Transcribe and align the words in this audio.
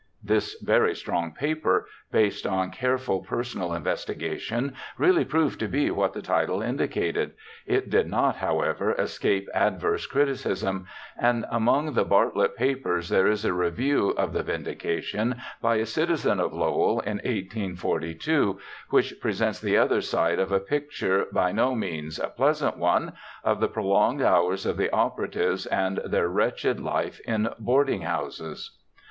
This 0.23 0.59
very 0.63 0.95
strong 0.95 1.31
paper, 1.31 1.85
based 2.11 2.47
on 2.47 2.71
careful 2.71 3.19
personal 3.19 3.71
investigations, 3.71 4.71
really 4.97 5.23
proved 5.23 5.59
to 5.59 5.67
be 5.67 5.91
what 5.91 6.13
the 6.13 6.23
title 6.23 6.59
indicated. 6.59 7.33
It 7.67 7.87
did 7.91 8.07
not, 8.07 8.37
however, 8.37 8.93
escape 8.93 9.47
adverse 9.53 10.07
criticism, 10.07 10.87
and 11.19 11.45
among 11.51 11.93
the 11.93 12.03
Bartlett 12.03 12.55
papers 12.55 13.09
there 13.09 13.27
is 13.27 13.45
a 13.45 13.53
re 13.53 13.69
view 13.69 14.09
of 14.17 14.33
the 14.33 14.41
Vindication 14.41 15.35
by 15.61 15.75
a 15.75 15.85
citizen 15.85 16.39
of 16.39 16.51
Lowell 16.51 17.01
in 17.01 17.17
1842, 17.17 18.59
which 18.89 19.13
presents 19.21 19.59
the 19.61 19.77
other 19.77 20.01
side 20.01 20.39
of 20.39 20.51
a 20.51 20.59
picture, 20.59 21.27
by 21.31 21.51
no 21.51 21.75
means 21.75 22.17
a 22.17 22.29
pleasant 22.29 22.75
one, 22.75 23.13
of 23.43 23.59
the 23.59 23.67
prolonged 23.69 24.23
hours 24.23 24.65
of 24.65 24.77
the 24.77 24.89
operatives 24.91 25.67
and 25.67 25.99
their 26.03 26.27
wretched 26.27 26.79
life 26.79 27.19
in 27.19 27.49
boarding 27.59 28.01
houses. 28.01 28.79